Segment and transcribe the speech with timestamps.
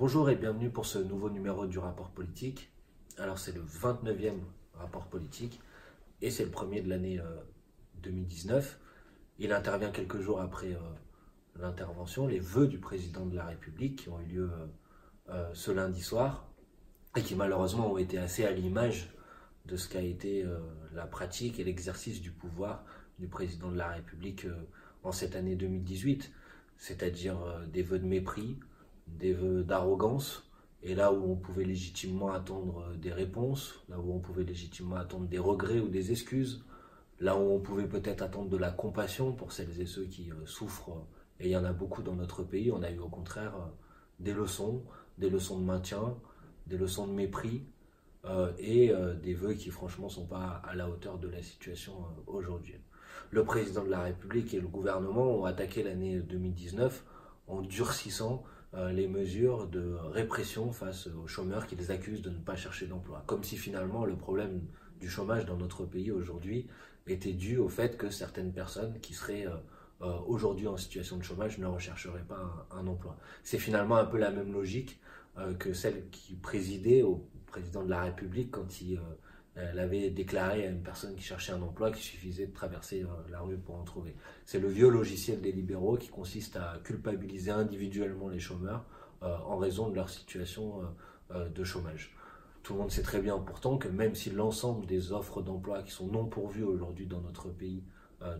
[0.00, 2.72] Bonjour et bienvenue pour ce nouveau numéro du rapport politique.
[3.18, 4.38] Alors c'est le 29e
[4.72, 5.60] rapport politique
[6.22, 7.20] et c'est le premier de l'année
[7.96, 8.64] 2019.
[8.64, 8.86] Euh,
[9.40, 10.78] Il intervient quelques jours après euh,
[11.54, 14.50] l'intervention, les vœux du président de la République qui ont eu lieu
[15.28, 16.50] euh, ce lundi soir
[17.14, 19.14] et qui malheureusement ont été assez à l'image
[19.66, 20.46] de ce qu'a été
[20.94, 22.86] la pratique et l'exercice du pouvoir
[23.18, 24.46] du président de la République
[25.02, 26.32] en cette année 2018,
[26.78, 27.36] c'est-à-dire
[27.70, 28.58] des vœux de mépris,
[29.18, 30.50] des vœux d'arrogance,
[30.82, 34.96] et là où on pouvait légitimement attendre euh, des réponses, là où on pouvait légitimement
[34.96, 36.64] attendre des regrets ou des excuses,
[37.18, 40.46] là où on pouvait peut-être attendre de la compassion pour celles et ceux qui euh,
[40.46, 41.06] souffrent,
[41.38, 43.68] et il y en a beaucoup dans notre pays, on a eu au contraire euh,
[44.20, 44.82] des leçons,
[45.18, 46.16] des leçons de maintien,
[46.66, 47.64] des leçons de mépris,
[48.58, 48.92] et
[49.22, 51.94] des vœux qui franchement ne sont pas à la hauteur de la situation
[52.26, 52.74] aujourd'hui.
[53.30, 57.04] Le président de la République et le gouvernement ont attaqué l'année 2019
[57.46, 62.38] en durcissant euh, les mesures de répression face aux chômeurs qui les accusent de ne
[62.38, 63.24] pas chercher d'emploi.
[63.26, 64.62] Comme si finalement le problème
[65.00, 66.68] du chômage dans notre pays aujourd'hui
[67.06, 69.56] était dû au fait que certaines personnes qui seraient euh,
[70.02, 73.16] euh, aujourd'hui en situation de chômage ne rechercheraient pas un, emploi.
[73.42, 75.00] C'est finalement un peu la même logique
[75.58, 79.00] que celle qui présidait au président de la République quand il
[79.56, 83.06] elle avait déclaré à une personne qui cherchait un emploi qu'il suffisait de traverser euh,
[83.30, 84.14] la rue pour en trouver.
[84.44, 88.84] C'est le vieux logiciel des libéraux qui consiste à culpabiliser individuellement les chômeurs
[89.22, 90.82] euh, en raison de leur situation
[91.32, 92.16] euh, de chômage.
[92.62, 95.90] Tout le monde sait très bien pourtant que même si l'ensemble des offres d'emploi qui
[95.90, 97.82] sont non pourvues aujourd'hui dans notre pays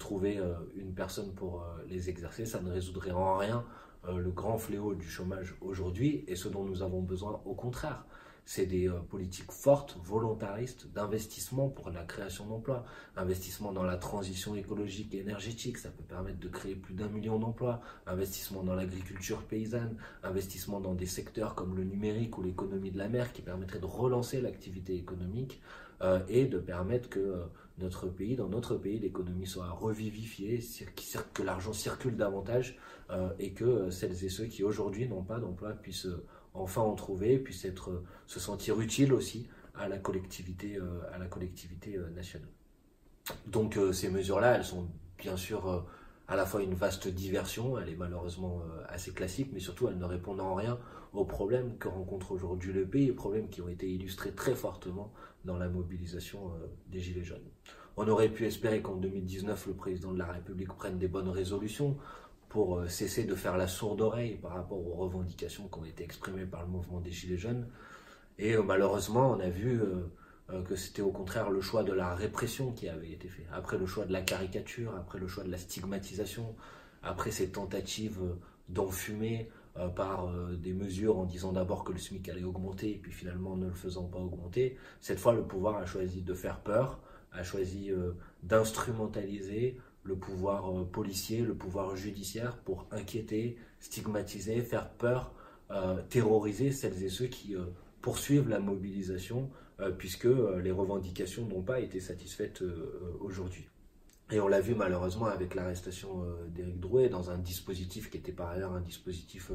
[0.00, 0.40] trouvaient
[0.74, 3.64] une personne pour les exercer, ça ne résoudrait en rien
[4.12, 8.04] le grand fléau du chômage aujourd'hui et ce dont nous avons besoin au contraire
[8.50, 12.82] c'est des euh, politiques fortes, volontaristes, d'investissement pour la création d'emplois,
[13.14, 17.38] investissement dans la transition écologique et énergétique, ça peut permettre de créer plus d'un million
[17.38, 22.96] d'emplois, investissement dans l'agriculture paysanne, investissement dans des secteurs comme le numérique ou l'économie de
[22.96, 25.60] la mer qui permettraient de relancer l'activité économique
[26.00, 27.44] euh, et de permettre que euh,
[27.76, 30.60] notre pays, dans notre pays, l'économie soit revivifiée,
[31.34, 32.78] que l'argent circule davantage
[33.38, 36.08] et que celles et ceux qui aujourd'hui n'ont pas d'emploi puissent
[36.60, 41.18] enfin en trouver, puisse être, euh, se sentir utile aussi à la collectivité, euh, à
[41.18, 42.48] la collectivité euh, nationale.
[43.46, 44.88] Donc ces mesures-là, elles sont
[45.18, 45.86] bien sûr
[46.28, 50.04] à la fois une vaste diversion, elle est malheureusement assez classique, mais surtout elles ne
[50.06, 50.78] répondent en rien
[51.12, 55.12] aux problèmes que rencontre aujourd'hui le pays, problèmes qui ont été illustrés très fortement
[55.44, 56.52] dans la mobilisation
[56.86, 57.44] des Gilets jaunes.
[57.98, 61.98] On aurait pu espérer qu'en 2019, le président de la République prenne des bonnes résolutions
[62.48, 66.04] pour euh, cesser de faire la sourde oreille par rapport aux revendications qui ont été
[66.04, 67.66] exprimées par le mouvement des Gilets jaunes.
[68.38, 72.14] Et euh, malheureusement, on a vu euh, que c'était au contraire le choix de la
[72.14, 73.46] répression qui avait été fait.
[73.52, 76.54] Après le choix de la caricature, après le choix de la stigmatisation,
[77.02, 78.20] après ces tentatives
[78.68, 79.50] d'enfumer
[79.94, 83.66] par des mesures en disant d'abord que le SMIC allait augmenter et puis finalement ne
[83.66, 86.98] le faisant pas augmenter, cette fois le pouvoir a choisi de faire peur,
[87.30, 87.92] a choisi
[88.42, 89.78] d'instrumentaliser
[90.08, 95.34] le pouvoir euh, policier, le pouvoir judiciaire pour inquiéter, stigmatiser, faire peur,
[95.70, 97.66] euh, terroriser celles et ceux qui euh,
[98.00, 99.50] poursuivent la mobilisation
[99.96, 100.26] puisque
[100.60, 102.64] les revendications n'ont pas été satisfaites
[103.20, 103.68] aujourd'hui.
[104.32, 108.48] Et on l'a vu malheureusement avec l'arrestation d'Éric Drouet dans un dispositif qui était par
[108.48, 109.52] ailleurs un dispositif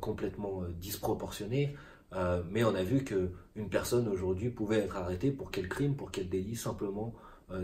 [0.00, 1.74] complètement disproportionné.
[2.48, 6.28] mais on a vu qu'une personne aujourd'hui pouvait être arrêtée pour quel crime, pour quel
[6.28, 7.12] délit, simplement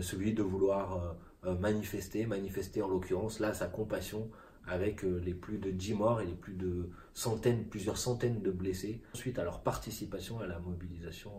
[0.01, 4.29] celui de vouloir manifester, manifester en l'occurrence là sa compassion
[4.67, 8.51] avec euh, les plus de 10 morts et les plus de centaines, plusieurs centaines de
[8.51, 11.31] blessés suite à leur participation à la mobilisation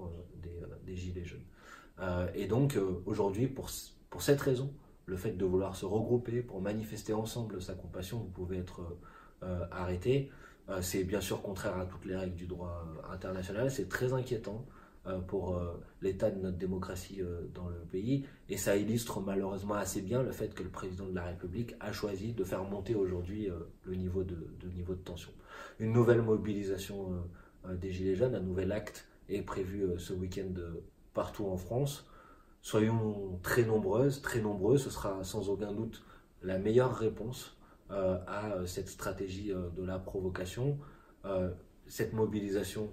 [0.46, 1.44] euh, des, Gilets jaunes.
[2.34, 3.68] et donc aujourd'hui, pour,
[4.08, 4.72] pour cette raison,
[5.04, 8.96] le fait de vouloir se regrouper pour manifester ensemble sa compassion, vous pouvez être
[9.70, 10.30] arrêté.
[10.80, 14.64] c'est bien sûr contraire à toutes les règles du droit international, c'est très inquiétant.
[15.08, 18.26] Euh, pour euh, l'état de notre démocratie euh, dans le pays.
[18.48, 21.92] Et ça illustre malheureusement assez bien le fait que le président de la République a
[21.92, 23.48] choisi de faire monter aujourd'hui
[23.84, 24.36] le niveau de,
[24.74, 25.30] niveau de tension.
[25.78, 27.22] Une nouvelle mobilisation
[27.68, 30.52] des Gilets jaunes, un nouvel acte est prévu ce week-end
[31.14, 32.08] partout en France.
[32.62, 36.02] Soyons très nombreuses, très nombreux, ce sera sans aucun doute
[36.42, 37.56] la meilleure réponse
[37.90, 40.78] à cette stratégie de la provocation.
[41.86, 42.90] cette mobilisation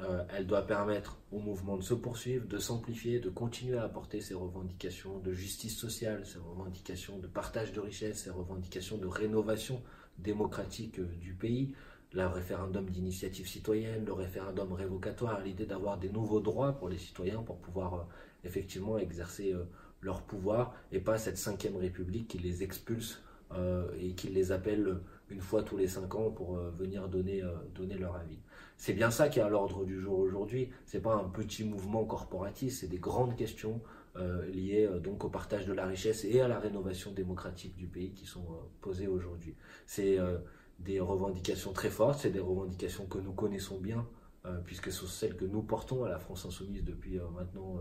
[0.00, 4.20] euh, elle doit permettre au mouvement de se poursuivre, de s'amplifier, de continuer à apporter
[4.20, 9.82] ses revendications de justice sociale, ses revendications de partage de richesses, ses revendications de rénovation
[10.18, 11.74] démocratique euh, du pays,
[12.12, 17.42] le référendum d'initiative citoyenne, le référendum révocatoire, l'idée d'avoir des nouveaux droits pour les citoyens
[17.42, 18.02] pour pouvoir euh,
[18.44, 19.52] effectivement exercer
[20.00, 23.20] leur pouvoir et pas cette cinquième république qui les expulse
[23.98, 25.00] et qui les appelle
[25.30, 27.42] une fois tous les cinq ans pour venir donner,
[27.74, 28.38] donner leur avis.
[28.76, 30.70] C'est bien ça qui est à l'ordre du jour aujourd'hui.
[30.86, 33.80] C'est pas un petit mouvement corporatiste, c'est des grandes questions
[34.52, 38.26] liées donc au partage de la richesse et à la rénovation démocratique du pays qui
[38.26, 38.46] sont
[38.80, 39.54] posées aujourd'hui.
[39.86, 40.18] C'est
[40.78, 44.06] des revendications très fortes, c'est des revendications que nous connaissons bien,
[44.46, 47.78] euh, puisque ce sont celles que nous portons à la France Insoumise depuis euh, maintenant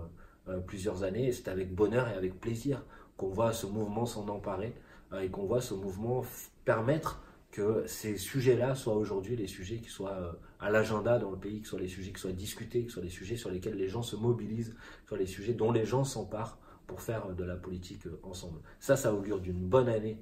[0.48, 1.32] euh, plusieurs années.
[1.32, 2.84] C'est avec bonheur et avec plaisir
[3.16, 4.74] qu'on voit ce mouvement s'en emparer
[5.22, 6.24] et qu'on voit ce mouvement
[6.66, 7.24] permettre
[7.57, 11.68] que ces sujets-là soient aujourd'hui les sujets qui soient à l'agenda dans le pays, que
[11.68, 14.15] soient les sujets qui soient discutés, que soient les sujets sur lesquels les gens se
[14.15, 18.62] mobilisent, que soient les sujets dont les gens s'emparent pour faire de la politique ensemble.
[18.80, 20.21] Ça, ça augure d'une bonne année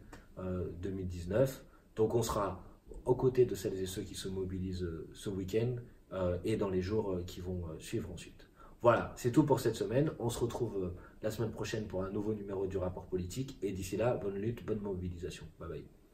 [0.81, 1.63] 2019.
[1.97, 2.63] Donc on sera
[3.05, 5.75] aux côtés de celles et ceux qui se mobilisent euh, ce week-end
[6.13, 8.47] euh, et dans les jours euh, qui vont suivre ensuite.
[8.81, 10.11] Voilà, c'est tout pour cette semaine.
[10.19, 13.57] On se retrouve la semaine prochaine pour un nouveau numéro du rapport politique.
[13.61, 15.45] Et d'ici là, bonne lutte, bonne mobilisation.
[15.59, 16.04] Bye bye.